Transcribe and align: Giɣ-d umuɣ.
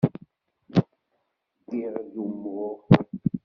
Giɣ-d 1.77 2.13
umuɣ. 2.23 2.77